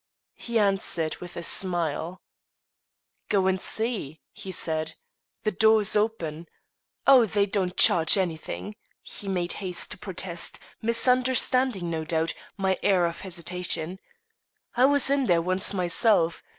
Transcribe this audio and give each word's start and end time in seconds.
He 0.33 0.57
answered 0.57 1.17
with 1.17 1.37
a 1.37 1.43
smile. 1.43 2.23
"Go 3.29 3.45
and 3.45 3.61
see," 3.61 4.19
he 4.33 4.49
said; 4.51 4.95
"the 5.43 5.51
door's 5.51 5.95
open. 5.95 6.47
Oh, 7.05 7.27
they 7.27 7.45
don't 7.45 7.77
charge 7.77 8.17
anything," 8.17 8.75
he 9.03 9.27
made 9.27 9.53
haste 9.61 9.91
to 9.91 9.99
protest, 9.99 10.57
misunderstanding, 10.81 11.91
no 11.91 12.03
doubt, 12.03 12.33
my 12.57 12.79
air 12.81 13.05
of 13.05 13.21
hesitation. 13.21 13.99
"I 14.75 14.85
was 14.85 15.07
in 15.11 15.27
there 15.27 15.39
once 15.39 15.71
myself. 15.71 16.41